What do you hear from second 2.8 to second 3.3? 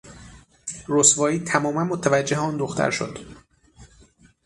شد.